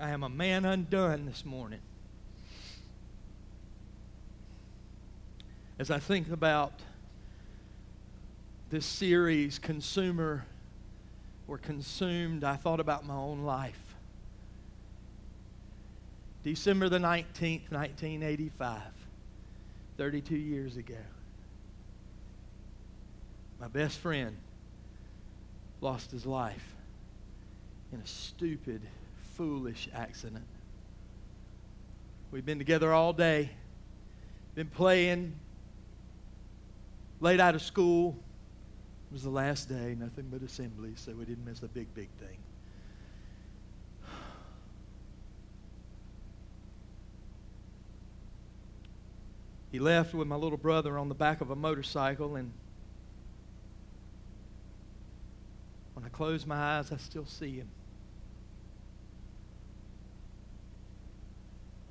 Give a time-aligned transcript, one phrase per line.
[0.00, 1.80] I am a man undone this morning.
[5.78, 6.72] As I think about
[8.70, 10.46] this series, Consumer
[11.46, 13.94] or Consumed, I thought about my own life.
[16.42, 18.82] December the 19th, 1985,
[19.96, 20.96] 32 years ago.
[23.60, 24.36] My best friend
[25.80, 26.74] lost his life
[27.92, 28.82] in a stupid,
[29.34, 30.44] foolish accident.
[32.30, 33.50] We've been together all day,
[34.54, 35.34] been playing,
[37.20, 38.16] late out of school.
[39.10, 42.08] It was the last day, nothing but assembly, so we didn't miss a big, big
[42.20, 42.36] thing.
[49.72, 52.52] He left with my little brother on the back of a motorcycle, and
[55.94, 57.68] when I close my eyes, I still see him.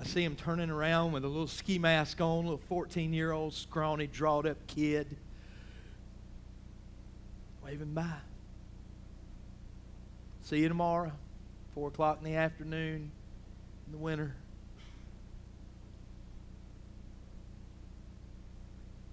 [0.04, 3.32] I see him turning around with a little ski mask on, a little 14 year
[3.32, 5.08] old scrawny, drawed up kid,
[7.64, 8.12] waving by.
[10.42, 11.14] See you tomorrow,
[11.74, 13.12] 4 o'clock in the afternoon
[13.86, 14.36] in the winter.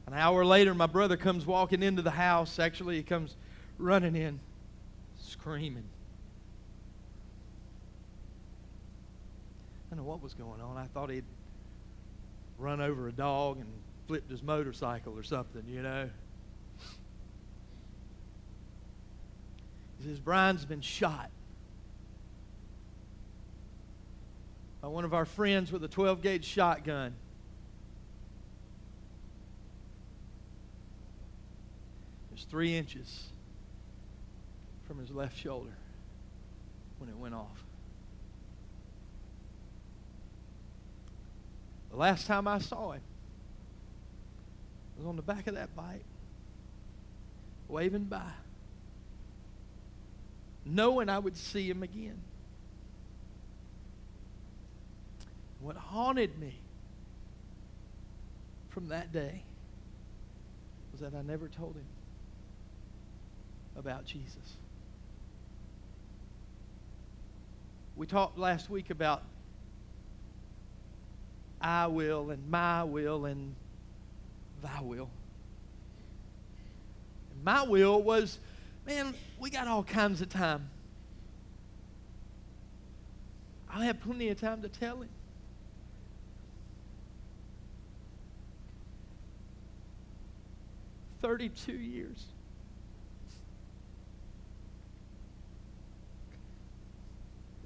[0.09, 2.59] An hour later, my brother comes walking into the house.
[2.59, 3.37] Actually, he comes
[3.79, 4.41] running in,
[5.21, 5.85] screaming.
[9.91, 10.77] I don't know what was going on.
[10.77, 11.25] I thought he'd
[12.59, 13.67] run over a dog and
[14.07, 16.09] flipped his motorcycle or something, you know.
[19.99, 21.31] He says, Brian's been shot
[24.81, 27.15] by one of our friends with a 12 gauge shotgun.
[32.33, 33.29] It's three inches
[34.87, 35.77] from his left shoulder
[36.99, 37.65] when it went off.
[41.91, 43.03] The last time I saw him
[44.97, 46.05] was on the back of that bike,
[47.69, 48.31] waving by,
[50.65, 52.21] knowing I would see him again.
[55.61, 56.55] What haunted me
[58.71, 59.43] from that day
[60.93, 61.87] was that I never told him
[63.77, 64.57] about Jesus.
[67.97, 69.23] We talked last week about
[71.61, 73.55] I will and my will and
[74.63, 75.11] thy will.
[77.35, 78.39] And my will was,
[78.87, 80.71] man, we got all kinds of time.
[83.73, 85.09] I'll have plenty of time to tell him.
[91.21, 92.25] Thirty-two years.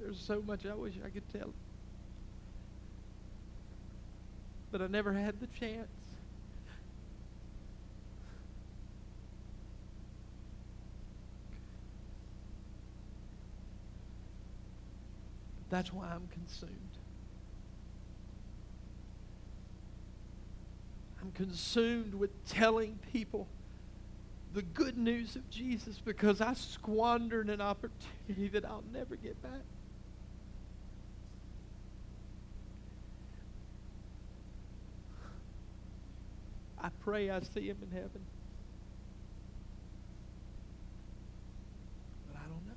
[0.00, 1.54] There's so much I wish I could tell.
[4.74, 5.86] But I never had the chance.
[15.70, 16.72] That's why I'm consumed.
[21.22, 23.46] I'm consumed with telling people
[24.54, 29.62] the good news of Jesus because I squandered an opportunity that I'll never get back.
[37.04, 38.24] Pray I see him in heaven.
[42.26, 42.72] But I don't know.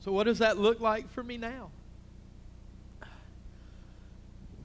[0.00, 1.70] So, what does that look like for me now?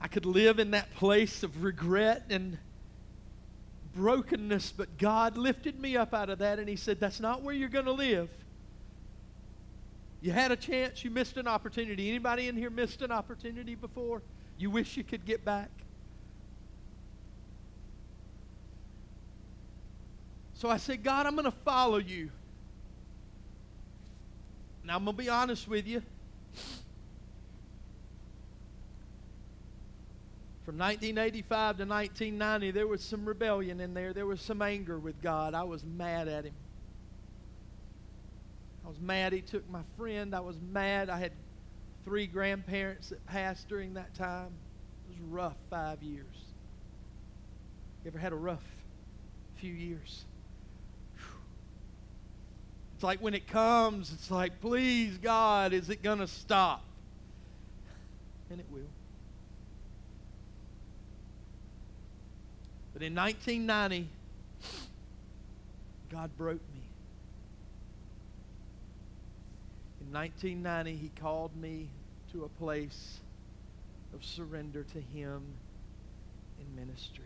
[0.00, 2.58] I could live in that place of regret and
[3.94, 7.54] brokenness, but God lifted me up out of that and He said, That's not where
[7.54, 8.30] you're going to live.
[10.22, 12.08] You had a chance, you missed an opportunity.
[12.08, 14.22] Anybody in here missed an opportunity before?
[14.56, 15.68] You wish you could get back?
[20.54, 22.30] So I said, God, I'm going to follow you.
[24.84, 26.02] Now, I'm going to be honest with you.
[30.64, 34.12] From 1985 to 1990, there was some rebellion in there.
[34.12, 35.54] There was some anger with God.
[35.54, 36.54] I was mad at Him.
[38.84, 40.34] I was mad he took my friend.
[40.34, 41.08] I was mad.
[41.08, 41.32] I had
[42.04, 44.50] three grandparents that passed during that time.
[45.08, 46.26] It was rough five years.
[48.04, 48.64] You ever had a rough
[49.56, 50.24] few years?
[52.94, 56.82] It's like when it comes, it's like, please, God, is it going to stop?
[58.50, 58.82] And it will.
[62.92, 64.08] But in 1990,
[66.10, 66.82] God broke me.
[70.12, 71.88] 1990, He called me
[72.32, 73.20] to a place
[74.14, 75.42] of surrender to Him
[76.58, 77.24] in ministry.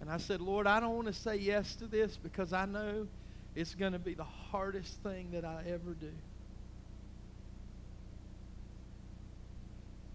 [0.00, 3.06] And I said, Lord, I don't want to say yes to this because I know
[3.54, 6.12] it's going to be the hardest thing that I ever do.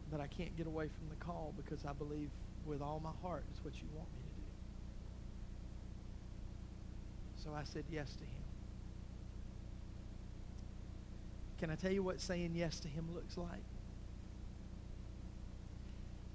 [0.09, 2.29] But I can't get away from the call because I believe
[2.65, 4.47] with all my heart it's what you want me to do.
[7.43, 8.42] So I said yes to him.
[11.63, 13.63] Can I tell you what saying yes to him looks like?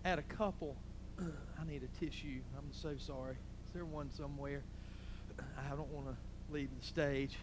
[0.02, 0.75] At a couple,
[1.20, 2.40] I need a tissue.
[2.56, 3.36] I'm so sorry.
[3.66, 4.62] Is there one somewhere?
[5.38, 6.16] I don't want to
[6.50, 7.36] leave the stage.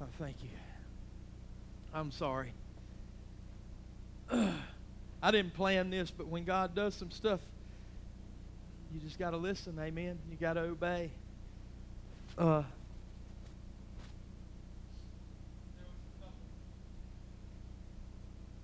[0.00, 0.50] Oh, thank you.
[1.92, 2.52] I'm sorry.
[4.30, 7.40] I didn't plan this, but when God does some stuff,
[8.94, 9.76] you just got to listen.
[9.80, 10.20] Amen.
[10.30, 11.10] You got to obey.
[12.38, 12.62] Uh,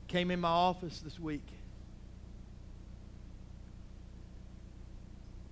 [0.08, 1.46] came in my office this week.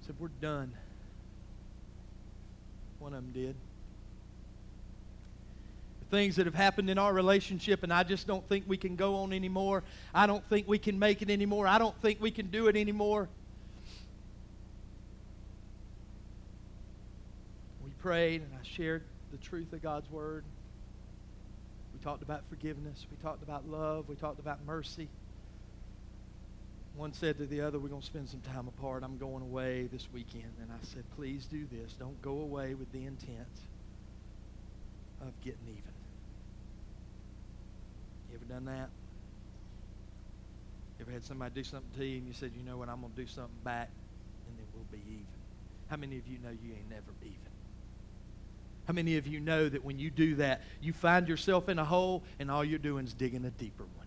[0.07, 0.73] Said, We're done.
[2.99, 3.57] One of them did.
[6.01, 8.97] The things that have happened in our relationship, and I just don't think we can
[8.97, 9.83] go on anymore.
[10.15, 11.67] I don't think we can make it anymore.
[11.67, 13.29] I don't think we can do it anymore.
[17.85, 19.03] We prayed, and I shared
[19.33, 20.45] the truth of God's Word
[22.03, 23.07] talked about forgiveness.
[23.11, 24.09] We talked about love.
[24.09, 25.09] We talked about mercy.
[26.97, 29.03] One said to the other, We're going to spend some time apart.
[29.03, 30.53] I'm going away this weekend.
[30.61, 31.95] And I said, Please do this.
[31.95, 33.49] Don't go away with the intent
[35.21, 35.83] of getting even.
[38.31, 38.91] You ever done that?
[40.99, 42.89] You ever had somebody do something to you and you said, You know what?
[42.89, 43.91] I'm going to do something back
[44.49, 45.27] and then we'll be even.
[45.89, 47.52] How many of you know you ain't never even?
[48.93, 51.85] How many of you know that when you do that, you find yourself in a
[51.85, 54.07] hole and all you're doing is digging a deeper one?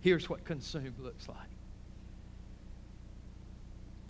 [0.00, 1.36] Here's what consumed looks like.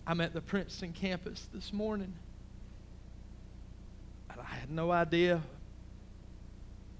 [0.07, 2.13] I'm at the Princeton campus this morning.
[4.29, 5.41] And I had no idea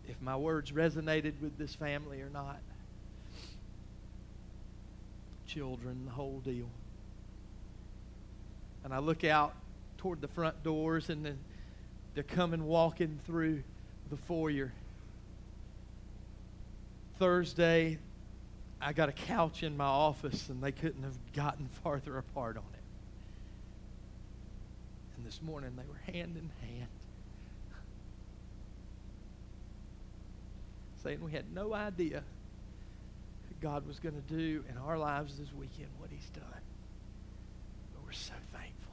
[0.10, 2.60] if my words resonated with this family or not
[5.54, 6.70] children, the whole deal.
[8.84, 9.54] And I look out
[9.98, 11.40] toward the front doors, and then
[12.14, 13.64] they're coming walking through
[14.10, 14.72] the foyer.
[17.20, 18.00] Thursday,
[18.80, 22.64] I got a couch in my office, and they couldn't have gotten farther apart on
[22.74, 22.80] it.
[25.18, 26.88] And this morning, they were hand in hand.
[31.04, 32.24] Saying we had no idea
[33.62, 36.44] God was going to do in our lives this weekend, what He's done.
[37.94, 38.92] But we're so thankful.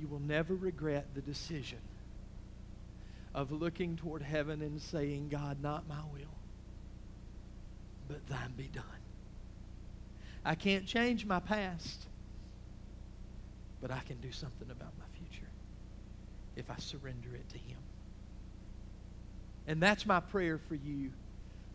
[0.00, 1.78] You will never regret the decision
[3.34, 6.34] of looking toward heaven and saying, God, not my will,
[8.08, 8.84] but thine be done.
[10.44, 12.06] I can't change my past,
[13.80, 15.48] but I can do something about my future
[16.56, 17.78] if I surrender it to Him.
[19.68, 21.10] And that's my prayer for you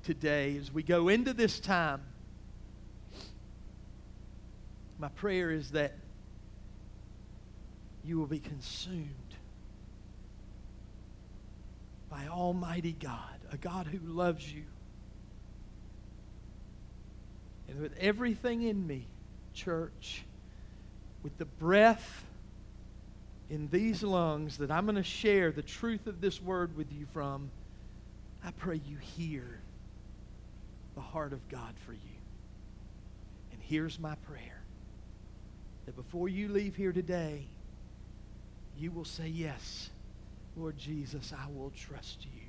[0.04, 2.02] today as we go into this time.
[5.00, 5.94] My prayer is that
[8.04, 9.08] you will be consumed
[12.10, 14.64] by Almighty God, a God who loves you.
[17.70, 19.08] And with everything in me,
[19.54, 20.24] church,
[21.24, 22.26] with the breath
[23.50, 27.08] in these lungs that I'm going to share the truth of this word with you
[27.14, 27.50] from,
[28.44, 29.60] I pray you hear
[30.96, 32.00] the heart of God for you.
[33.52, 34.62] And here's my prayer
[35.86, 37.46] that before you leave here today,
[38.78, 39.90] you will say, Yes,
[40.56, 42.42] Lord Jesus, I will trust you.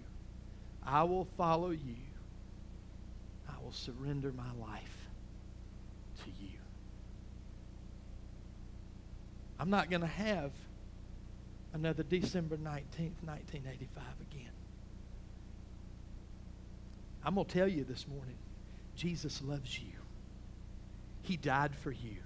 [0.85, 1.97] I will follow you.
[3.49, 5.09] I will surrender my life
[6.25, 6.59] to you.
[9.59, 10.51] I'm not going to have
[11.73, 14.51] another December 19th, 1985 again.
[17.25, 18.37] I'm going to tell you this morning
[18.97, 19.93] Jesus loves you.
[21.23, 22.17] He died for you.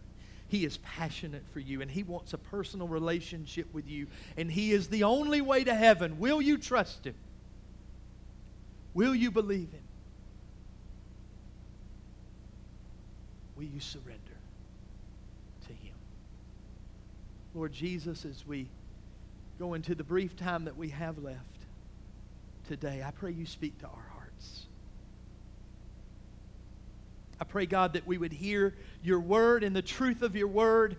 [0.49, 4.73] He is passionate for you, and He wants a personal relationship with you, and He
[4.73, 6.19] is the only way to heaven.
[6.19, 7.15] Will you trust Him?
[8.95, 9.83] Will you believe Him?
[13.57, 14.39] Will you surrender
[15.67, 15.95] to Him?
[17.55, 18.69] Lord Jesus, as we
[19.59, 21.39] go into the brief time that we have left
[22.69, 24.68] today, I pray you speak to our hearts.
[27.41, 30.97] I pray, God, that we would hear your word and the truth of your word,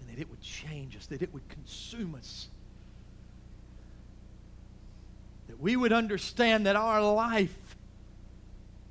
[0.00, 2.48] and that it would change us, that it would consume us.
[5.46, 7.76] That we would understand that our life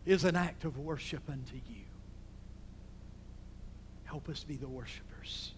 [0.05, 1.83] is an act of worship unto you.
[4.05, 5.53] Help us be the worshipers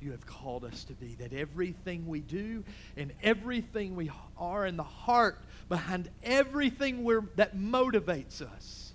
[0.00, 1.16] you have called us to be.
[1.16, 2.64] That everything we do
[2.96, 5.38] and everything we are in the heart
[5.68, 8.92] behind everything we're, that motivates us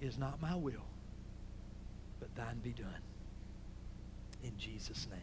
[0.00, 0.86] is not my will,
[2.20, 2.86] but thine be done.
[4.44, 5.20] In Jesus' name,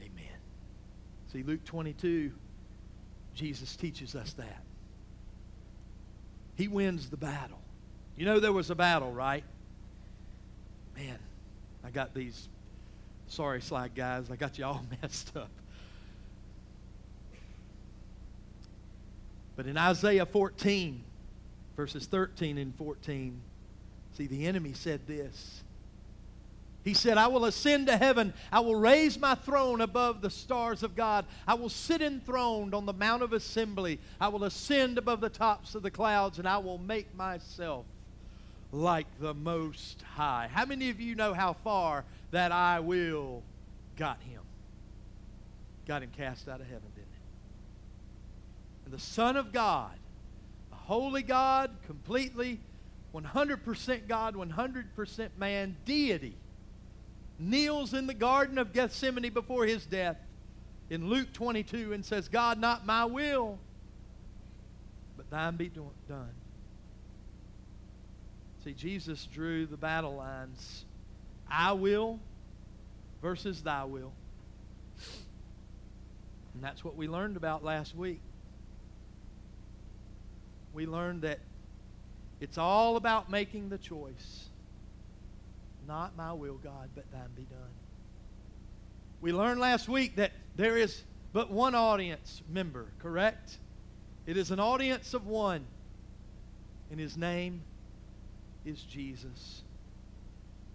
[0.00, 0.38] amen.
[1.32, 2.32] See, Luke 22,
[3.34, 4.62] Jesus teaches us that.
[6.56, 7.60] He wins the battle.
[8.16, 9.44] You know there was a battle, right?
[10.96, 11.18] Man,
[11.84, 12.48] I got these,
[13.28, 15.50] sorry, slide guys, I got you all messed up.
[19.56, 21.02] But in Isaiah 14,
[21.76, 23.40] verses 13 and 14,
[24.12, 25.62] see, the enemy said this.
[26.84, 28.32] He said, I will ascend to heaven.
[28.52, 31.24] I will raise my throne above the stars of God.
[31.44, 33.98] I will sit enthroned on the Mount of Assembly.
[34.20, 37.86] I will ascend above the tops of the clouds, and I will make myself
[38.70, 40.48] like the Most High.
[40.52, 43.42] How many of you know how far that I will
[43.96, 44.42] got him?
[45.86, 47.16] Got him cast out of heaven, didn't it?
[48.86, 49.98] And the Son of God,
[50.72, 52.60] a holy God, completely
[53.14, 56.36] 100% God, 100% man, deity
[57.38, 60.16] kneels in the Garden of Gethsemane before his death
[60.88, 63.58] in Luke 22 and says, God, not my will,
[65.16, 66.30] but thine be done.
[68.64, 70.85] See, Jesus drew the battle lines
[71.50, 72.18] I will
[73.22, 74.12] versus thy will.
[76.54, 78.20] And that's what we learned about last week.
[80.72, 81.40] We learned that
[82.40, 84.48] it's all about making the choice.
[85.86, 87.58] Not my will, God, but thine be done.
[89.20, 93.58] We learned last week that there is but one audience member, correct?
[94.26, 95.66] It is an audience of one,
[96.90, 97.62] and his name
[98.64, 99.62] is Jesus.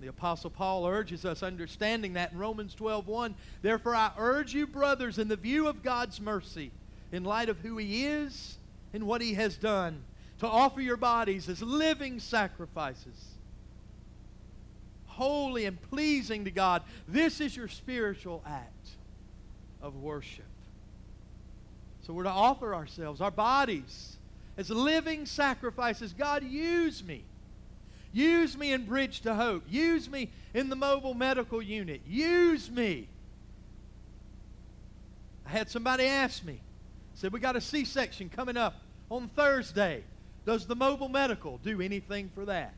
[0.01, 4.67] The Apostle Paul urges us, understanding that in Romans 12 1, Therefore I urge you,
[4.67, 6.71] brothers, in the view of God's mercy,
[7.11, 8.57] in light of who he is
[8.93, 10.03] and what he has done,
[10.39, 13.31] to offer your bodies as living sacrifices
[15.11, 16.81] holy and pleasing to God.
[17.07, 18.89] This is your spiritual act
[19.81, 20.45] of worship.
[22.01, 24.17] So we're to offer ourselves, our bodies,
[24.57, 26.13] as living sacrifices.
[26.13, 27.23] God, use me.
[28.13, 29.63] Use me in Bridge to Hope.
[29.69, 32.01] Use me in the mobile medical unit.
[32.05, 33.07] Use me.
[35.45, 36.59] I had somebody ask me,
[37.13, 40.03] said, We got a C section coming up on Thursday.
[40.45, 42.73] Does the mobile medical do anything for that?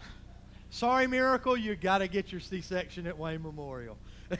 [0.70, 3.96] Sorry, Miracle, you got to get your C section at Wayne Memorial.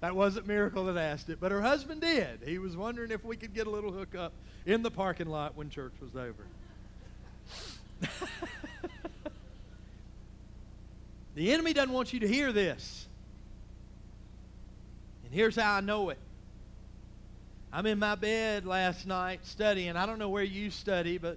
[0.00, 2.40] that wasn't Miracle that asked it, but her husband did.
[2.44, 4.32] He was wondering if we could get a little hookup
[4.64, 6.46] in the parking lot when church was over.
[11.34, 13.06] the enemy doesn't want you to hear this.
[15.24, 16.18] And here's how I know it.
[17.72, 19.96] I'm in my bed last night studying.
[19.96, 21.36] I don't know where you study, but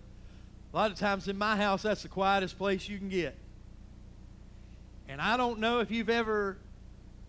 [0.74, 3.36] a lot of times in my house, that's the quietest place you can get.
[5.08, 6.58] And I don't know if you've ever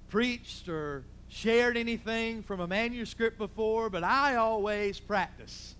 [0.08, 1.02] preached or
[1.34, 5.74] shared anything from a manuscript before, but I always practice.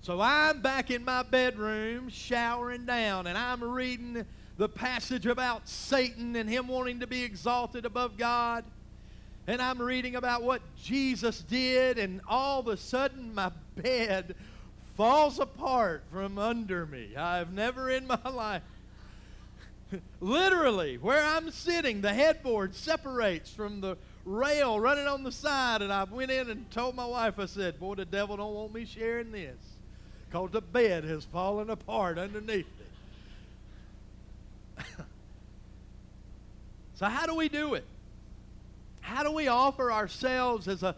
[0.00, 4.24] So I'm back in my bedroom showering down, and I'm reading
[4.56, 8.64] the passage about Satan and him wanting to be exalted above God.
[9.46, 14.34] And I'm reading about what Jesus did, and all of a sudden my bed
[14.96, 17.14] falls apart from under me.
[17.14, 18.62] I've never in my life.
[20.20, 25.92] Literally, where I'm sitting, the headboard separates from the rail running on the side, and
[25.92, 28.84] I went in and told my wife, I said, Boy, the devil don't want me
[28.84, 29.58] sharing this.
[30.28, 32.66] Because the bed has fallen apart underneath
[34.78, 34.84] it.
[36.94, 37.84] so how do we do it?
[39.00, 40.96] How do we offer ourselves as a,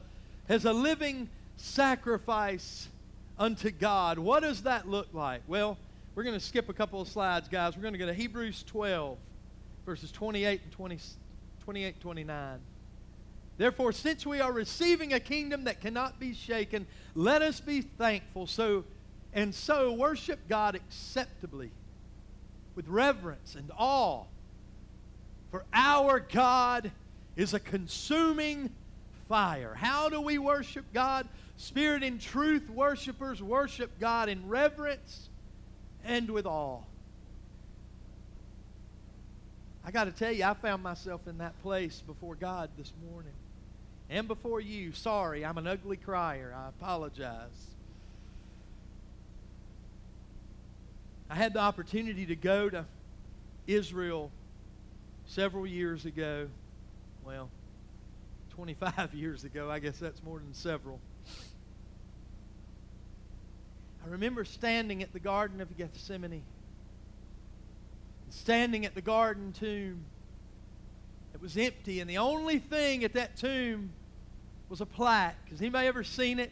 [0.48, 2.88] as a living sacrifice
[3.38, 4.18] unto God.
[4.18, 5.42] What does that look like?
[5.46, 5.78] Well,
[6.14, 7.76] we're going to skip a couple of slides, guys.
[7.76, 9.18] We're going to go to Hebrews 12,
[9.84, 10.98] verses 28 and 20,
[11.64, 12.58] 28 29.
[13.56, 18.46] Therefore, since we are receiving a kingdom that cannot be shaken, let us be thankful.
[18.46, 18.84] So
[19.32, 21.70] and so worship God acceptably
[22.74, 24.24] with reverence and awe.
[25.50, 26.90] For our God
[27.36, 28.70] is a consuming
[29.28, 29.74] fire.
[29.74, 31.28] How do we worship God?
[31.56, 35.28] Spirit and truth worshipers worship God in reverence
[36.04, 36.80] and with awe.
[39.84, 43.32] I got to tell you, I found myself in that place before God this morning
[44.10, 44.92] and before you.
[44.92, 46.54] Sorry, I'm an ugly crier.
[46.56, 47.74] I apologize.
[51.30, 52.84] I had the opportunity to go to
[53.66, 54.30] Israel
[55.26, 56.48] several years ago.
[57.24, 57.50] Well,
[58.50, 59.70] 25 years ago.
[59.70, 61.00] I guess that's more than several.
[64.04, 66.42] I remember standing at the Garden of Gethsemane,
[68.28, 70.04] standing at the garden tomb.
[71.44, 73.90] Was empty, and the only thing at that tomb
[74.70, 75.50] was a plaque.
[75.50, 76.50] Has anybody ever seen it?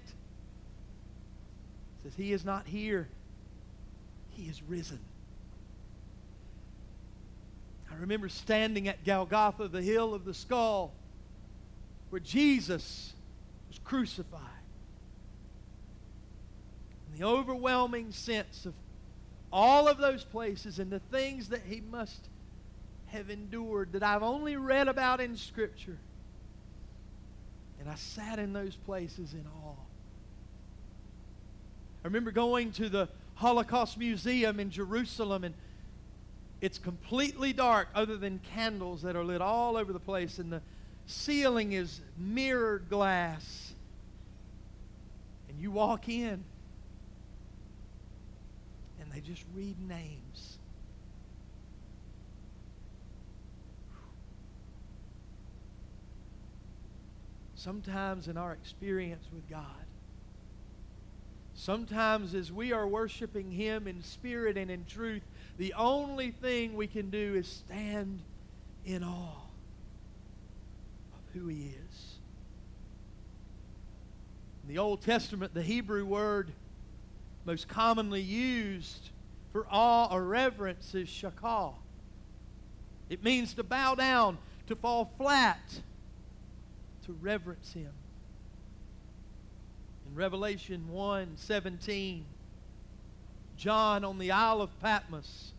[1.97, 3.09] It says, He is not here.
[4.29, 4.99] He is risen.
[7.91, 10.93] I remember standing at Golgotha, the hill of the skull,
[12.11, 13.15] where Jesus
[13.71, 14.41] was crucified.
[17.09, 18.75] And the overwhelming sense of
[19.51, 22.29] all of those places and the things that he must
[23.13, 25.99] have endured that I've only read about in Scripture.
[27.79, 29.75] And I sat in those places in awe.
[32.05, 35.55] I remember going to the Holocaust Museum in Jerusalem, and
[36.61, 40.63] it's completely dark other than candles that are lit all over the place, and the
[41.07, 43.75] ceiling is mirrored glass.
[45.49, 46.45] And you walk in,
[49.01, 50.59] and they just read names.
[57.63, 59.65] Sometimes in our experience with God,
[61.55, 65.23] Sometimes, as we are worshiping Him in spirit and in truth,
[65.59, 68.21] the only thing we can do is stand
[68.85, 69.43] in awe
[71.13, 72.15] of who He is.
[74.63, 76.53] In the Old Testament, the Hebrew word
[77.45, 79.11] most commonly used
[79.53, 81.75] for awe or reverence is shakal.
[83.11, 85.61] It means to bow down, to fall flat,
[87.07, 87.93] to reverence Him.
[90.07, 92.25] In Revelation 1 17,
[93.57, 95.53] John on the Isle of Patmos,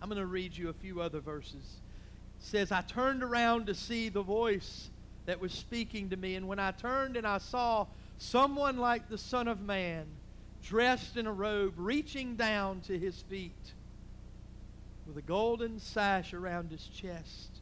[0.00, 1.80] I'm going to read you a few other verses.
[2.38, 4.90] says, I turned around to see the voice
[5.26, 7.86] that was speaking to me, and when I turned and I saw
[8.18, 10.06] someone like the Son of Man,
[10.62, 13.72] dressed in a robe, reaching down to his feet,
[15.06, 17.53] with a golden sash around his chest.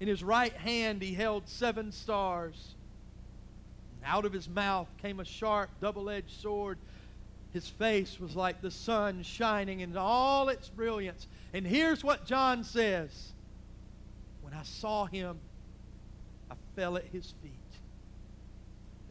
[0.00, 2.74] In his right hand he held seven stars.
[4.04, 6.78] Out of his mouth came a sharp, double edged sword.
[7.52, 11.26] His face was like the sun shining in all its brilliance.
[11.52, 13.32] And here's what John says
[14.40, 15.38] When I saw him,
[16.50, 17.52] I fell at his feet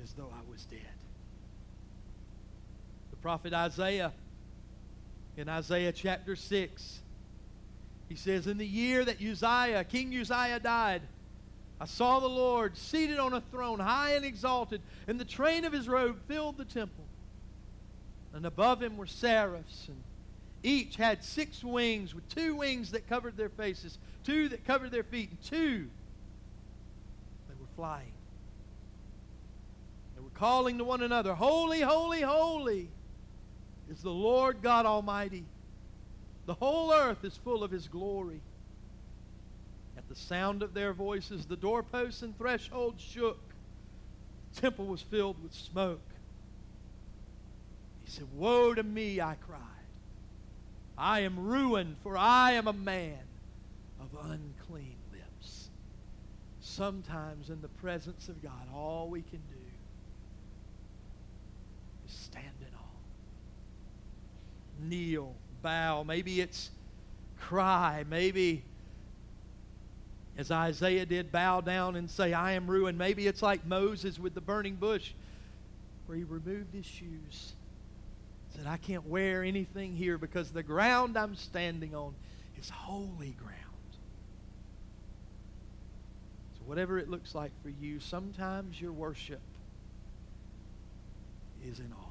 [0.04, 0.80] as though I was dead.
[3.12, 4.13] The prophet Isaiah,
[5.38, 7.02] in Isaiah chapter 6,
[8.10, 11.04] he says, In the year that Uzziah, King Uzziah died,
[11.80, 15.72] I saw the Lord seated on a throne, high and exalted, and the train of
[15.72, 17.06] his robe filled the temple.
[18.34, 20.04] And above him were seraphs, and
[20.62, 25.04] each had six wings, with two wings that covered their faces, two that covered their
[25.04, 25.88] feet, and two
[27.48, 28.12] they were flying.
[30.15, 32.89] They were calling to one another, Holy, holy, holy
[33.89, 35.45] is the Lord God Almighty.
[36.50, 38.42] The whole earth is full of his glory
[39.96, 43.38] At the sound of their voices, the doorposts and thresholds shook.
[44.56, 46.10] The temple was filled with smoke.
[48.04, 49.62] He said, Woe to me, I cried.
[50.98, 53.28] I am ruined, for I am a man
[54.02, 55.70] of unclean lips.
[56.62, 59.66] Sometimes in the presence of God, all we can do
[62.08, 63.04] is stand in awe.
[64.80, 66.04] Kneel, bow.
[66.04, 66.72] Maybe it's
[67.38, 68.04] cry.
[68.10, 68.63] Maybe
[70.39, 72.98] as Isaiah did, bow down and say, I am ruined.
[72.98, 75.12] Maybe it's like Moses with the burning bush,
[76.06, 77.54] where he removed his shoes.
[78.56, 82.15] Said, I can't wear anything here because the ground I'm standing on
[82.58, 83.58] is holy ground.
[86.58, 89.41] So, whatever it looks like for you, sometimes your worship
[91.67, 92.09] is in awe.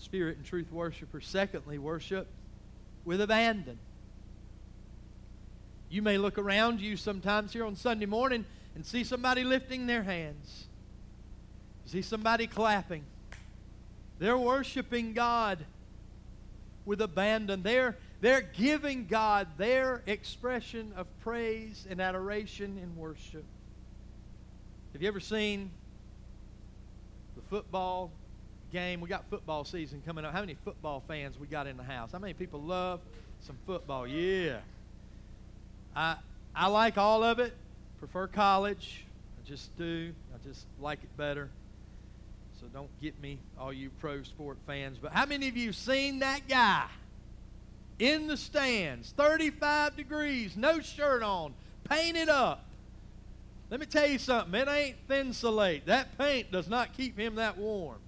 [0.00, 2.26] Spirit and truth worshipers, secondly, worship
[3.04, 3.78] with abandon.
[5.90, 10.02] You may look around you sometimes here on Sunday morning and see somebody lifting their
[10.02, 10.66] hands,
[11.84, 13.04] see somebody clapping.
[14.18, 15.58] They're worshiping God
[16.86, 17.62] with abandon.
[17.62, 23.44] They're, they're giving God their expression of praise and adoration and worship.
[24.92, 25.70] Have you ever seen
[27.36, 28.12] the football
[28.70, 29.00] game?
[29.00, 30.32] We got football season coming up.
[30.32, 32.12] How many football fans we got in the house?
[32.12, 33.00] How many people love
[33.40, 34.06] some football?
[34.06, 34.58] Yeah.
[35.94, 36.16] I
[36.54, 37.54] I like all of it.
[37.98, 39.04] Prefer college.
[39.38, 40.12] I just do.
[40.34, 41.50] I just like it better.
[42.60, 44.98] So don't get me, all you pro sport fans.
[45.00, 46.86] But how many of you seen that guy
[47.98, 51.54] in the stands, 35 degrees, no shirt on,
[51.88, 52.64] painted up?
[53.70, 54.60] Let me tell you something.
[54.60, 55.86] It ain't thin Thinsulate.
[55.86, 57.98] That paint does not keep him that warm.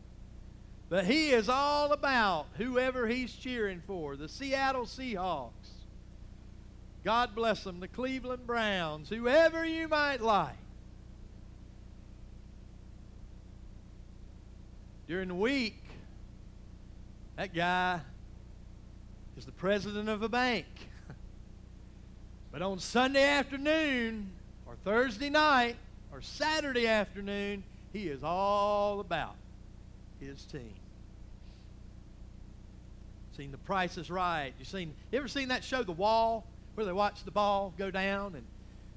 [0.92, 4.14] But he is all about whoever he's cheering for.
[4.14, 5.70] The Seattle Seahawks.
[7.02, 7.81] God bless them.
[7.81, 9.09] The Cleveland Browns.
[9.09, 10.52] Whoever you might like.
[15.09, 15.83] During the week,
[17.37, 18.00] that guy
[19.38, 20.66] is the president of a bank.
[22.52, 24.31] but on Sunday afternoon,
[24.66, 25.76] or Thursday night,
[26.12, 29.37] or Saturday afternoon, he is all about
[30.20, 30.74] his team.
[33.36, 34.52] Seen The Price is Right.
[34.58, 34.94] You seen?
[35.10, 38.44] You ever seen that show, The Wall, where they watch the ball go down and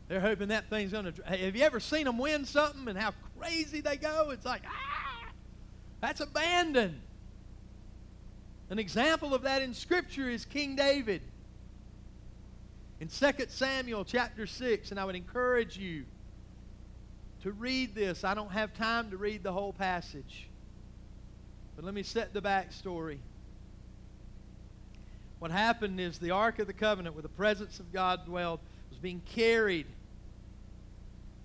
[0.07, 1.23] they're hoping that thing's going to.
[1.23, 4.29] Have you ever seen them win something and how crazy they go?
[4.29, 5.29] It's like ah.
[6.01, 7.01] That's abandon.
[8.69, 11.21] An example of that in Scripture is King David.
[12.99, 16.05] In 2 Samuel chapter 6, and I would encourage you
[17.41, 18.23] to read this.
[18.23, 20.47] I don't have time to read the whole passage.
[21.75, 23.17] But let me set the backstory.
[25.39, 28.99] What happened is the Ark of the Covenant, where the presence of God dwelled, was
[28.99, 29.85] being carried.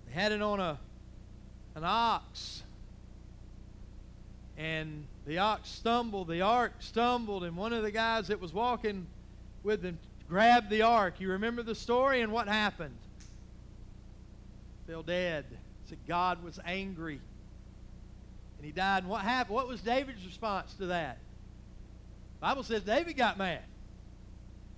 [0.07, 0.79] They had it on a,
[1.75, 2.63] an ox
[4.61, 9.07] and the ox stumbled, the ark stumbled, and one of the guys that was walking
[9.63, 9.97] with them
[10.29, 11.19] grabbed the ark.
[11.19, 12.95] You remember the story and what happened?
[14.85, 15.45] Fell dead.
[15.89, 17.19] Said God was angry.
[18.57, 18.99] And he died.
[18.99, 19.55] And what happened?
[19.55, 21.17] What was David's response to that?
[22.39, 23.63] The Bible says David got mad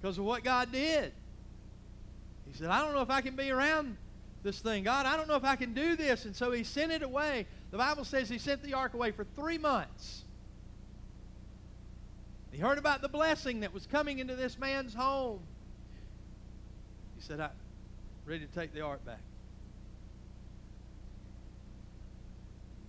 [0.04, 1.14] because of what God did.
[2.46, 3.96] He said, I don't know if I can be around
[4.44, 4.84] this thing.
[4.84, 6.26] God, I don't know if I can do this.
[6.26, 7.48] And so he sent it away.
[7.72, 10.26] The Bible says he sent the ark away for three months.
[12.52, 15.40] He heard about the blessing that was coming into this man's home.
[17.16, 17.52] He said, I'm
[18.26, 19.22] ready to take the ark back.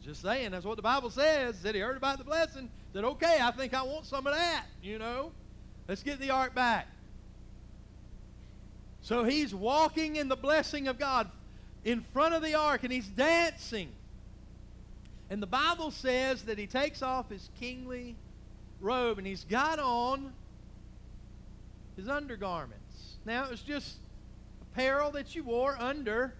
[0.02, 1.58] Just saying, that's what the Bible says.
[1.62, 2.68] Said he heard about the blessing.
[2.92, 5.30] Said, okay, I think I want some of that, you know.
[5.86, 6.88] Let's get the ark back.
[9.04, 11.30] So he's walking in the blessing of God
[11.84, 13.90] in front of the ark and he's dancing.
[15.28, 18.16] And the Bible says that he takes off his kingly
[18.80, 20.32] robe and he's got on
[21.96, 23.18] his undergarments.
[23.26, 23.96] Now, it was just
[24.62, 26.32] apparel that you wore under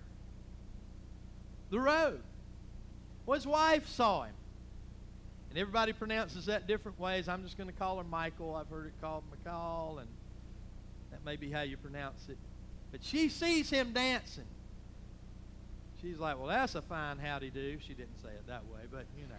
[1.69, 2.23] the robe.
[3.27, 4.35] Well, his wife saw him.
[5.51, 7.29] And everybody pronounces that different ways.
[7.29, 8.57] I'm just going to call her Michael.
[8.57, 10.09] I've heard it called McCall, and
[11.11, 12.39] that may be how you pronounce it.
[12.95, 14.45] But she sees him dancing.
[16.01, 17.77] She's like, well, that's a fine howdy do.
[17.85, 19.35] She didn't say it that way, but you know.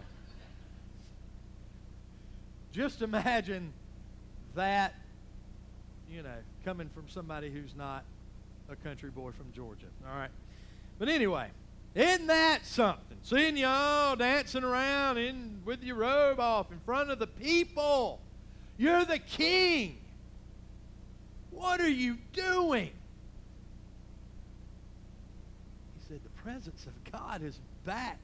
[2.73, 3.71] Just imagine
[4.55, 4.93] that,
[6.11, 8.03] you know, coming from somebody who's not
[8.69, 9.85] a country boy from Georgia.
[10.05, 10.31] All right.
[10.99, 11.47] But anyway,
[11.93, 13.19] isn't that something?
[13.23, 18.19] Seeing you all dancing around in with your robe off in front of the people.
[18.77, 19.99] You're the king.
[21.51, 22.91] What are you doing?
[26.45, 28.19] Presence of God is back.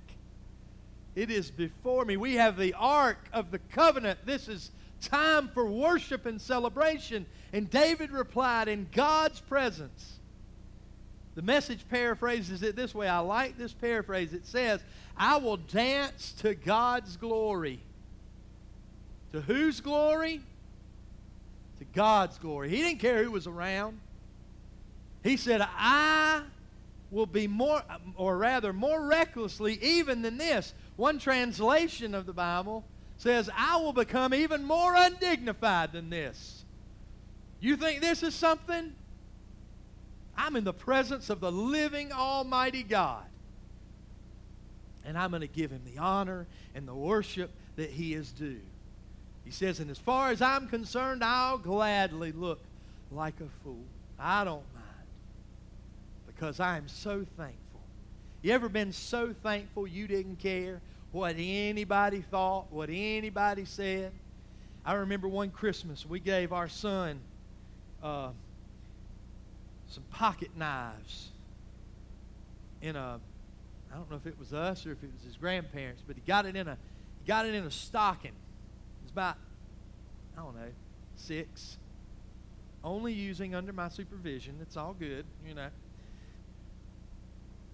[1.16, 2.18] It is before me.
[2.18, 4.20] We have the Ark of the Covenant.
[4.28, 4.70] This is
[5.02, 7.26] time for worship and celebration.
[7.52, 10.20] And David replied, In God's presence.
[11.34, 13.08] The message paraphrases it this way.
[13.08, 14.34] I like this paraphrase.
[14.34, 14.82] It says,
[15.18, 17.80] I will dance to God's glory.
[19.32, 20.42] To whose glory?
[21.80, 22.70] To God's glory.
[22.70, 24.00] He didn't care who was around.
[25.24, 26.44] He said, I
[27.12, 27.84] will be more,
[28.16, 30.74] or rather, more recklessly even than this.
[30.96, 32.86] One translation of the Bible
[33.18, 36.64] says, I will become even more undignified than this.
[37.60, 38.96] You think this is something?
[40.36, 43.26] I'm in the presence of the living Almighty God.
[45.04, 48.62] And I'm going to give him the honor and the worship that he is due.
[49.44, 52.62] He says, and as far as I'm concerned, I'll gladly look
[53.12, 53.84] like a fool.
[54.18, 54.64] I don't
[56.42, 57.82] because I am so thankful.
[58.42, 64.12] You ever been so thankful you didn't care what anybody thought, what anybody said?
[64.84, 67.20] I remember one Christmas we gave our son
[68.02, 68.30] uh,
[69.88, 71.30] some pocket knives
[72.82, 73.20] in a
[73.92, 76.24] I don't know if it was us or if it was his grandparents, but he
[76.26, 76.78] got it in a
[77.20, 78.34] he got it in a stocking.
[79.04, 79.38] It's about
[80.36, 80.72] I don't know
[81.16, 81.78] six.
[82.84, 84.58] Only using under my supervision.
[84.60, 85.68] It's all good, you know.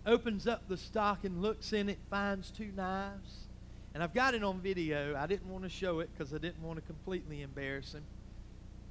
[0.07, 3.47] Opens up the stock and looks in it, finds two knives.
[3.93, 5.17] And I've got it on video.
[5.17, 8.03] I didn't want to show it because I didn't want to completely embarrass him.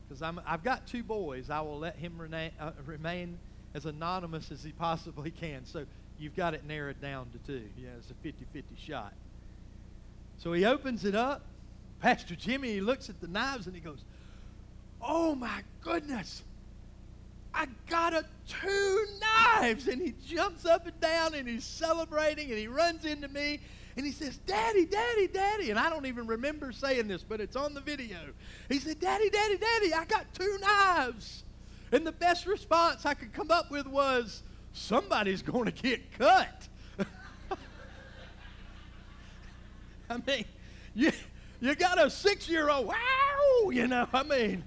[0.06, 1.48] Because I've got two boys.
[1.48, 3.38] I will let him remain, uh, remain
[3.74, 5.64] as anonymous as he possibly can.
[5.64, 5.86] So
[6.18, 7.64] you've got it narrowed down to two.
[7.78, 9.14] Yeah, it's a 50 50 shot.
[10.36, 11.42] So he opens it up.
[12.00, 14.04] Pastor Jimmy, he looks at the knives and he goes,
[15.00, 16.42] Oh my goodness,
[17.56, 19.88] I got a two knives.
[19.88, 23.60] And he jumps up and down and he's celebrating and he runs into me
[23.96, 25.70] and he says, Daddy, Daddy, Daddy.
[25.70, 28.18] And I don't even remember saying this, but it's on the video.
[28.68, 31.44] He said, Daddy, Daddy, Daddy, I got two knives.
[31.92, 34.42] And the best response I could come up with was,
[34.74, 36.68] somebody's going to get cut.
[40.10, 40.44] I mean,
[40.94, 41.10] you,
[41.60, 44.64] you got a six year old, wow, you know, I mean,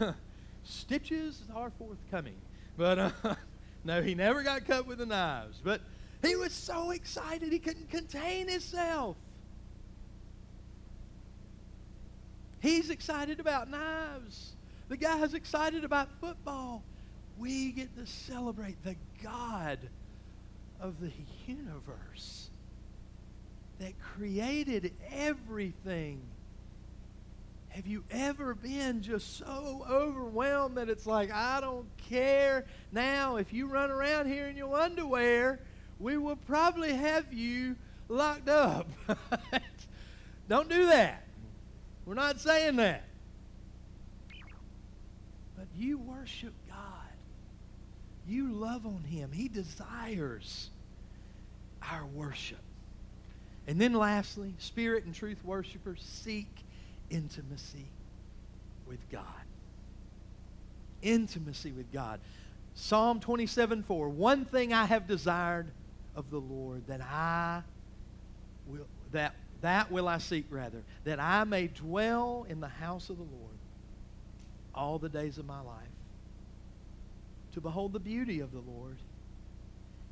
[0.70, 2.36] stitches are forthcoming.
[2.76, 3.10] But uh,
[3.84, 5.60] no, he never got cut with the knives.
[5.62, 5.80] But
[6.22, 9.16] he was so excited he couldn't contain himself.
[12.60, 14.52] He's excited about knives.
[14.88, 16.82] The guy's excited about football.
[17.38, 19.78] We get to celebrate the God
[20.78, 21.12] of the
[21.46, 22.50] universe
[23.78, 26.20] that created everything.
[27.70, 33.52] Have you ever been just so overwhelmed that it's like, I don't care now if
[33.52, 35.60] you run around here in your underwear?
[36.00, 37.76] we will probably have you
[38.08, 38.88] locked up.
[40.48, 41.26] Don't do that.
[42.06, 43.04] We're not saying that.
[45.56, 46.76] But you worship God.
[48.26, 49.30] You love on Him.
[49.30, 50.70] He desires
[51.82, 52.58] our worship.
[53.66, 56.64] And then lastly, spirit and truth worshipers seek
[57.10, 57.90] intimacy
[58.86, 59.24] with God.
[61.02, 62.20] Intimacy with God.
[62.74, 64.08] Psalm 27 4.
[64.08, 65.70] One thing I have desired
[66.14, 67.62] of the Lord, that I
[68.66, 73.18] will that that will I seek rather, that I may dwell in the house of
[73.18, 73.56] the Lord
[74.74, 75.76] all the days of my life,
[77.52, 78.96] to behold the beauty of the Lord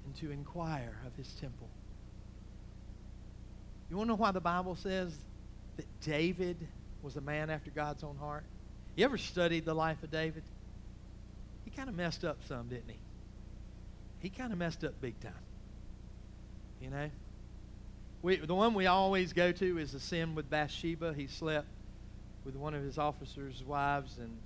[0.05, 1.69] and to inquire of his temple.
[3.91, 5.17] You want to know why the Bible says
[5.77, 6.57] that David
[7.03, 8.45] was a man after God's own heart?
[8.97, 10.43] You ever studied the life of David?
[11.65, 12.99] He kind of messed up some, didn't he?
[14.21, 15.33] He kind of messed up big time.
[16.81, 17.11] You know?
[18.23, 21.15] We, the one we always go to is the sin with Bathsheba.
[21.15, 21.69] He slept
[22.45, 24.37] with one of his officers' wives, and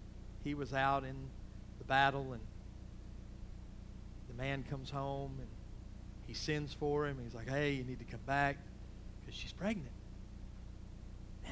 [0.44, 1.16] he was out in
[1.78, 2.42] the battle, and
[4.28, 5.48] the man comes home, and
[6.26, 7.18] he sends for him.
[7.24, 8.58] He's like, hey, you need to come back
[9.20, 9.92] because she's pregnant.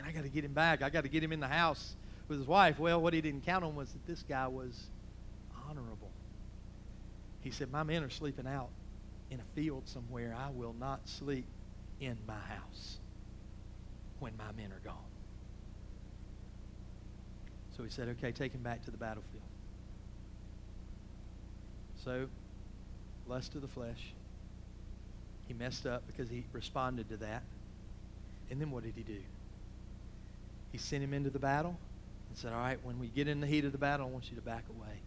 [0.00, 0.82] Man, I got to get him back.
[0.82, 1.94] I got to get him in the house
[2.28, 2.78] with his wife.
[2.78, 4.88] Well, what he didn't count on was that this guy was
[5.68, 6.10] honorable.
[7.40, 8.70] He said, my men are sleeping out
[9.30, 11.46] in a field somewhere, I will not sleep
[12.00, 12.98] in my house
[14.18, 14.96] when my men are gone.
[17.76, 19.42] So he said, okay, take him back to the battlefield.
[22.04, 22.26] So,
[23.28, 24.14] lust of the flesh.
[25.46, 27.42] He messed up because he responded to that.
[28.50, 29.20] And then what did he do?
[30.72, 31.78] He sent him into the battle
[32.28, 34.30] and said, all right, when we get in the heat of the battle, I want
[34.30, 35.00] you to back away.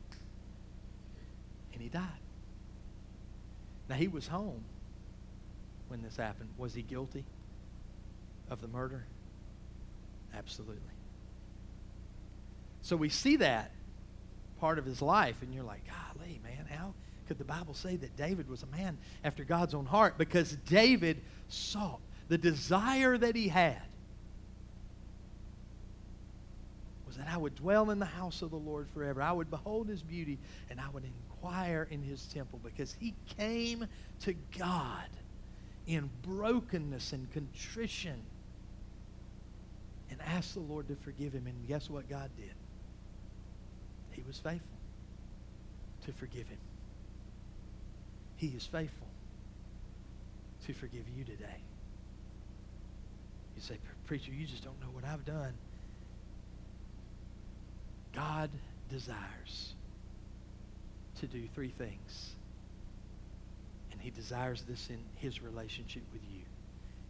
[1.74, 2.04] And he died.
[3.90, 4.64] Now, he was home
[5.88, 6.50] when this happened.
[6.58, 7.26] Was he guilty
[8.50, 9.06] of the murder?
[10.36, 10.82] Absolutely.
[12.82, 13.72] So we see that
[14.60, 16.94] part of his life, and you're like, golly, man, how
[17.28, 20.18] could the Bible say that David was a man after God's own heart?
[20.18, 23.82] Because David sought the desire that he had
[27.14, 29.22] was that I would dwell in the house of the Lord forever.
[29.22, 33.86] I would behold his beauty, and I would inquire in his temple because he came
[34.22, 35.10] to God
[35.86, 38.20] in brokenness and contrition
[40.10, 41.46] and asked the Lord to forgive him.
[41.46, 42.56] And guess what God did?
[44.12, 44.78] He was faithful
[46.06, 46.60] to forgive him.
[48.38, 49.08] He is faithful
[50.66, 51.62] to forgive you today.
[53.56, 55.54] You say, Preacher, you just don't know what I've done.
[58.14, 58.50] God
[58.90, 59.74] desires
[61.20, 62.36] to do three things.
[63.92, 66.42] And he desires this in his relationship with you.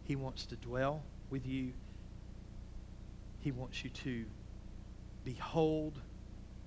[0.04, 1.72] He wants to dwell with you.
[3.40, 4.24] He wants you to
[5.24, 6.00] behold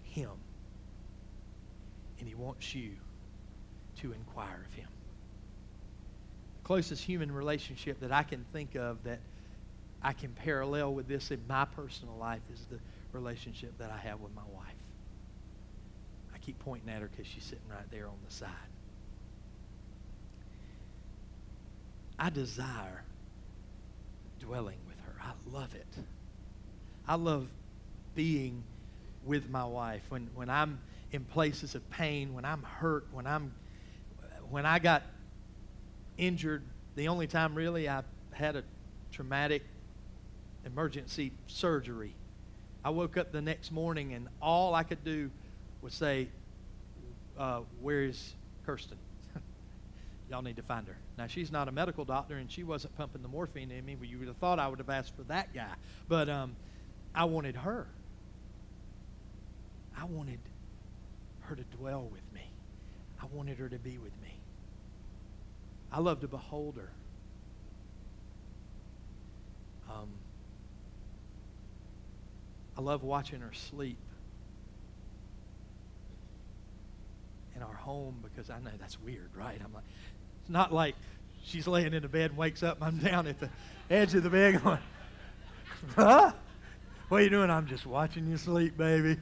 [0.04, 0.32] him.
[2.20, 2.92] And he wants you
[4.02, 4.90] to inquire of him.
[6.62, 9.20] The closest human relationship that I can think of that
[10.02, 12.80] I can parallel with this in my personal life is the
[13.12, 14.66] relationship that I have with my wife.
[16.34, 18.50] I keep pointing at her because she's sitting right there on the side.
[22.20, 23.04] I desire
[24.40, 25.16] dwelling with her.
[25.22, 25.88] I love it.
[27.08, 27.48] I love
[28.16, 28.64] being
[29.26, 30.80] with my wife when, when I'm
[31.12, 33.54] in places of pain, when I'm hurt, when I'm
[34.50, 35.04] when I got
[36.18, 36.64] injured,
[36.96, 38.64] the only time really I had a
[39.12, 39.64] traumatic
[40.66, 42.16] emergency surgery.
[42.88, 45.30] I woke up the next morning and all I could do
[45.82, 46.30] was say,
[47.38, 48.34] uh, Where is
[48.66, 48.98] Kirsten?
[50.32, 50.96] Y'all need to find her.
[51.18, 53.98] Now, she's not a medical doctor and she wasn't pumping the morphine in me.
[53.98, 55.74] Well, you would have thought I would have asked for that guy.
[56.08, 56.56] But um,
[57.14, 57.88] I wanted her.
[60.00, 60.40] I wanted
[61.42, 62.50] her to dwell with me.
[63.22, 64.40] I wanted her to be with me.
[65.92, 66.92] I love to behold her.
[69.94, 70.08] Um,
[72.78, 73.98] I love watching her sleep
[77.56, 79.60] in our home because I know that's weird, right?
[79.64, 79.84] I'm like,
[80.42, 80.96] it's not like
[81.44, 83.50] she's laying in the bed and wakes up and I'm down at the
[83.90, 84.78] edge of the bed going,
[85.96, 86.34] huh?
[87.10, 87.50] What are you doing?
[87.50, 89.18] I'm just watching you sleep, baby.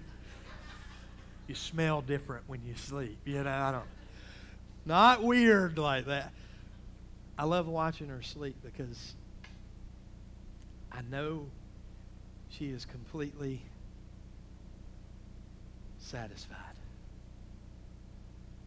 [1.48, 3.18] You smell different when you sleep.
[3.26, 3.86] You know, I don't.
[4.86, 6.32] Not weird like that.
[7.38, 9.13] I love watching her sleep because
[10.91, 11.48] I know
[12.58, 13.62] she is completely
[15.98, 16.58] satisfied.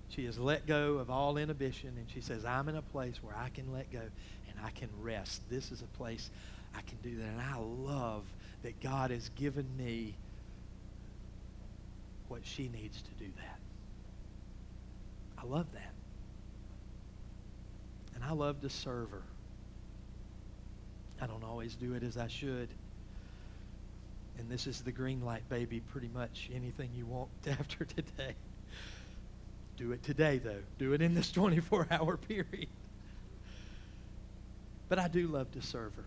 [0.08, 3.36] She has let go of all inhibition and she says, I'm in a place where
[3.36, 5.42] I can let go and I can rest.
[5.48, 6.30] This is a place
[6.74, 7.28] I can do that.
[7.28, 8.24] And I love
[8.62, 10.14] that God has given me
[12.28, 13.58] what she needs to do that.
[15.38, 15.92] I love that.
[18.14, 19.22] And I love to serve her.
[21.20, 22.68] I don't always do it as I should.
[24.38, 25.80] And this is the green light, baby.
[25.80, 28.34] Pretty much anything you want after today.
[29.76, 30.62] Do it today, though.
[30.78, 32.68] Do it in this 24 hour period.
[34.88, 36.04] But I do love to serve her.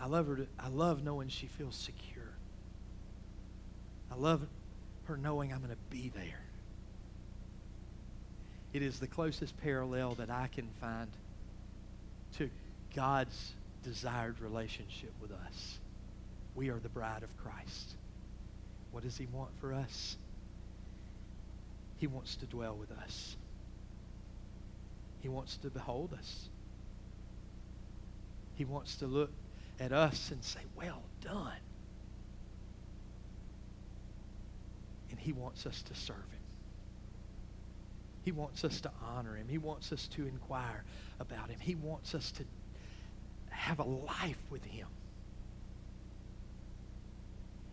[0.00, 0.36] I love her.
[0.36, 2.24] To, I love knowing she feels secure.
[4.10, 4.46] I love
[5.04, 6.40] her knowing I'm going to be there.
[8.72, 11.08] It is the closest parallel that I can find
[12.36, 12.50] to
[12.94, 15.78] God's desired relationship with us.
[16.58, 17.94] We are the bride of Christ.
[18.90, 20.16] What does he want for us?
[21.98, 23.36] He wants to dwell with us.
[25.20, 26.48] He wants to behold us.
[28.56, 29.30] He wants to look
[29.78, 31.52] at us and say, well done.
[35.10, 36.42] And he wants us to serve him.
[38.24, 39.46] He wants us to honor him.
[39.48, 40.82] He wants us to inquire
[41.20, 41.60] about him.
[41.60, 42.44] He wants us to
[43.50, 44.88] have a life with him.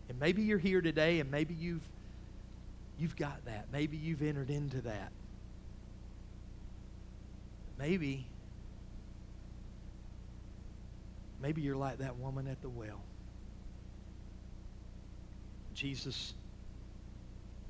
[0.08, 1.86] And maybe you're here today and maybe you've
[2.98, 3.66] you've got that.
[3.72, 5.12] Maybe you've entered into that.
[7.78, 8.26] Maybe
[11.40, 13.00] maybe you're like that woman at the well.
[15.74, 16.32] Jesus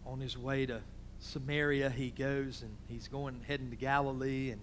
[0.07, 0.81] on his way to
[1.19, 4.61] Samaria, he goes and he's going heading to Galilee and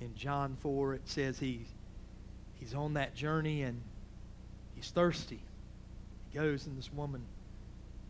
[0.00, 1.66] in John 4 it says he
[2.54, 3.80] he's on that journey and
[4.74, 5.40] he's thirsty.
[6.28, 7.22] He goes and this woman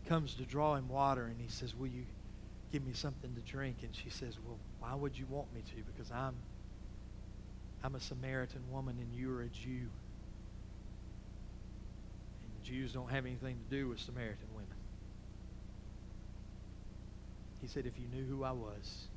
[0.07, 2.05] comes to draw him water and he says, "Will you
[2.73, 5.83] give me something to drink?" And she says, "Well, why would you want me to?
[5.93, 6.35] Because I'm
[7.83, 9.89] I'm a Samaritan woman and you're a Jew."
[12.43, 14.77] And Jews don't have anything to do with Samaritan women.
[17.67, 19.09] He said, if you knew who I was,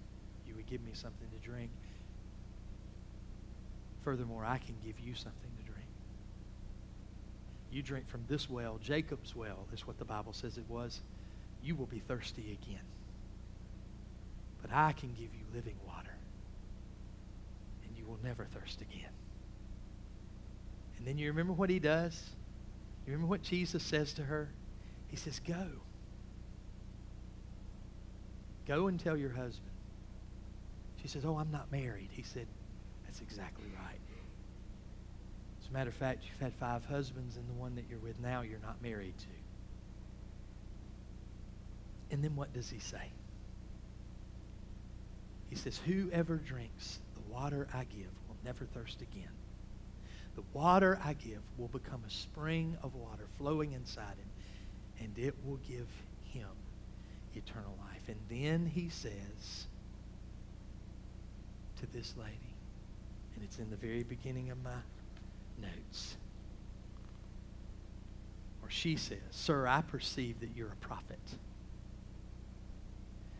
[0.47, 1.69] you would give me something to drink.
[4.03, 5.68] Furthermore, I can give you something to drink.
[7.71, 11.01] You drink from this well, Jacob's well, is what the Bible says it was.
[11.61, 12.81] You will be thirsty again.
[14.61, 16.15] But I can give you living water,
[17.85, 19.11] and you will never thirst again.
[20.97, 22.21] And then you remember what he does?
[23.05, 24.49] You remember what Jesus says to her?
[25.07, 25.67] He says, Go.
[28.67, 29.71] Go and tell your husband.
[31.01, 32.09] She says, Oh, I'm not married.
[32.11, 32.47] He said,
[33.05, 33.98] That's exactly right.
[35.69, 38.19] As a matter of fact, you've had five husbands, and the one that you're with
[38.19, 39.27] now, you're not married to.
[42.09, 43.11] And then what does he say?
[45.47, 49.29] He says, Whoever drinks the water I give will never thirst again.
[50.35, 54.29] The water I give will become a spring of water flowing inside him,
[55.01, 55.87] and it will give
[56.23, 56.49] him
[57.35, 58.07] eternal life.
[58.07, 59.67] And then he says,
[61.79, 62.55] to this lady.
[63.35, 64.71] And it's in the very beginning of my
[65.61, 66.17] notes.
[68.61, 71.19] Or she says, Sir, I perceive that you're a prophet.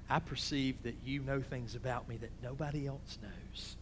[0.10, 3.78] I perceive that you know things about me that nobody else knows.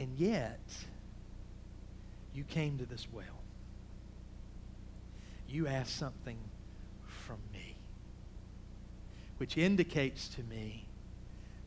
[0.00, 0.60] And yet,
[2.34, 3.24] you came to this well.
[5.48, 6.38] You asked something
[7.06, 7.76] from me,
[9.38, 10.84] which indicates to me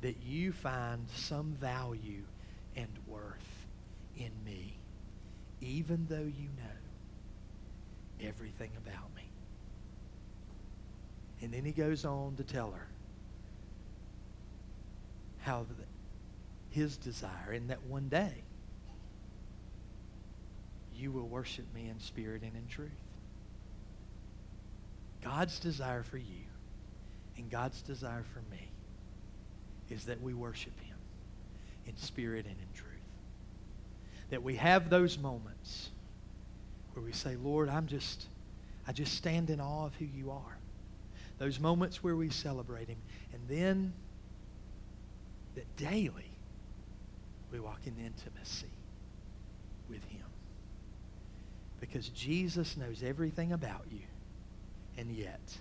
[0.01, 2.23] that you find some value
[2.75, 3.50] and worth
[4.17, 4.77] in me,
[5.61, 9.23] even though you know everything about me.
[11.41, 12.87] And then he goes on to tell her
[15.39, 15.75] how the,
[16.69, 18.43] his desire, in that one day,
[20.95, 22.91] you will worship me in spirit and in truth.
[25.23, 26.45] God's desire for you
[27.37, 28.69] and God's desire for me
[29.89, 30.97] is that we worship him
[31.87, 32.90] in spirit and in truth.
[34.31, 35.91] That we have those moments
[36.93, 38.25] where we say, Lord, I'm just,
[38.87, 40.57] I just stand in awe of who you are.
[41.37, 42.97] Those moments where we celebrate him.
[43.33, 43.93] And then
[45.55, 46.31] that daily
[47.51, 48.71] we walk in intimacy
[49.89, 50.21] with him.
[51.79, 54.03] Because Jesus knows everything about you,
[54.97, 55.57] and yet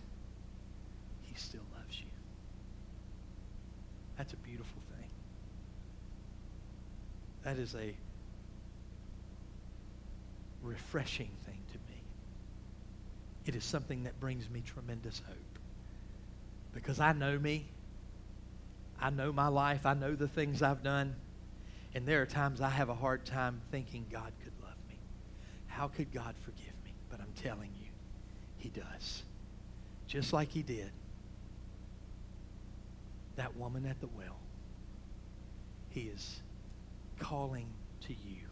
[1.22, 2.06] he still loves you.
[4.16, 5.08] That's a beautiful thing.
[7.42, 7.94] That is a
[10.62, 12.02] refreshing thing to me.
[13.46, 15.36] It is something that brings me tremendous hope.
[16.72, 17.66] Because I know me.
[19.00, 19.86] I know my life.
[19.86, 21.16] I know the things I've done.
[21.94, 24.96] And there are times I have a hard time thinking God could love me.
[25.66, 26.92] How could God forgive me?
[27.08, 27.88] But I'm telling you,
[28.58, 29.22] he does.
[30.06, 30.90] Just like he did
[33.40, 34.36] that woman at the well.
[35.88, 36.42] He is
[37.18, 37.66] calling
[38.02, 38.49] to you.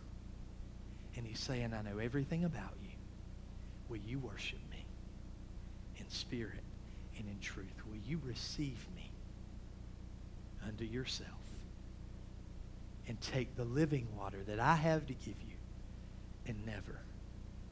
[1.19, 2.91] And he's saying, I know everything about you.
[3.89, 4.85] Will you worship me
[5.97, 6.63] in spirit
[7.19, 7.67] and in truth?
[7.91, 9.11] Will you receive me
[10.65, 11.31] unto yourself
[13.09, 15.57] and take the living water that I have to give you
[16.47, 17.01] and never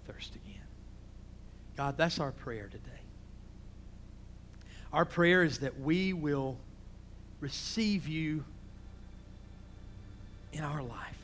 [0.08, 0.66] thirst again?
[1.76, 2.90] God, that's our prayer today.
[4.92, 6.56] Our prayer is that we will
[7.38, 8.44] receive you
[10.52, 11.15] in our life.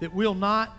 [0.00, 0.76] That we'll not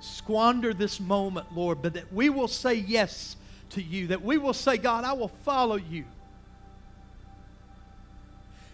[0.00, 3.36] squander this moment, Lord, but that we will say yes
[3.70, 4.08] to you.
[4.08, 6.04] That we will say, God, I will follow you.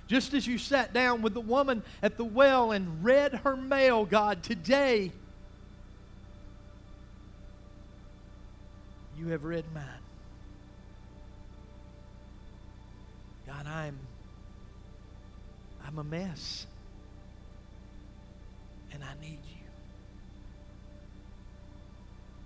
[0.06, 4.04] Just as you sat down with the woman at the well and read her mail,
[4.04, 5.10] God, today
[9.18, 9.84] you have read mine.
[13.46, 13.98] God, I'm
[15.86, 16.66] I'm a mess.
[18.94, 19.66] And I need you.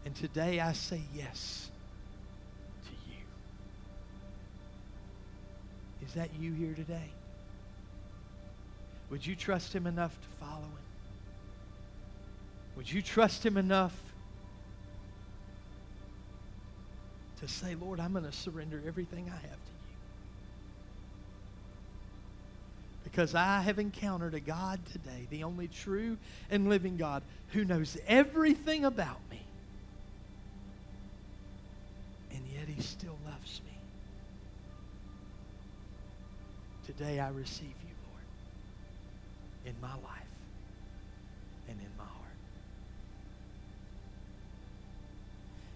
[0.06, 1.70] And today I say yes
[2.84, 3.18] to you.
[6.06, 7.12] Is that you here today?
[9.10, 10.72] Would you trust him enough to follow him?
[12.76, 13.94] Would you trust him enough
[17.40, 19.67] to say, Lord, I'm going to surrender everything I have
[23.10, 26.18] Because I have encountered a God today, the only true
[26.50, 29.40] and living God, who knows everything about me.
[32.32, 33.78] And yet he still loves me.
[36.86, 40.36] Today I receive you, Lord, in my life
[41.66, 42.14] and in my heart.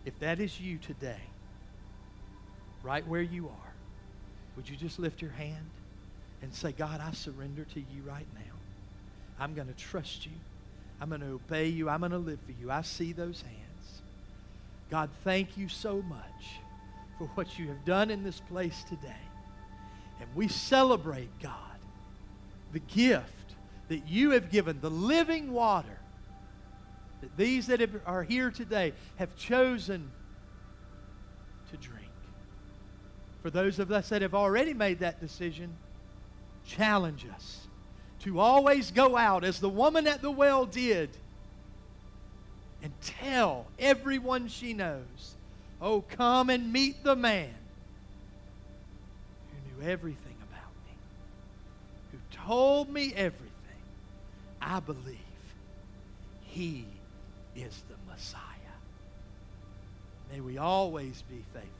[0.04, 1.22] If that is you today,
[2.82, 3.72] right where you are,
[4.54, 5.70] would you just lift your hand?
[6.42, 8.52] And say, God, I surrender to you right now.
[9.38, 10.32] I'm going to trust you.
[11.00, 11.88] I'm going to obey you.
[11.88, 12.70] I'm going to live for you.
[12.70, 14.02] I see those hands.
[14.90, 16.60] God, thank you so much
[17.18, 19.08] for what you have done in this place today.
[20.20, 21.52] And we celebrate, God,
[22.72, 23.54] the gift
[23.88, 25.98] that you have given, the living water
[27.20, 30.10] that these that are here today have chosen
[31.70, 32.02] to drink.
[33.42, 35.72] For those of us that have already made that decision,
[36.66, 37.66] challenge us
[38.20, 41.10] to always go out as the woman at the well did
[42.82, 45.34] and tell everyone she knows,
[45.80, 47.50] oh, come and meet the man
[49.50, 50.94] who knew everything about me,
[52.12, 53.48] who told me everything.
[54.60, 55.18] I believe
[56.42, 56.84] he
[57.56, 58.38] is the Messiah.
[60.32, 61.70] May we always be faithful,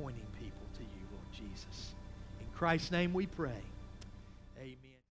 [0.00, 1.92] pointing people to you, Lord Jesus.
[2.40, 3.62] In Christ's name we pray.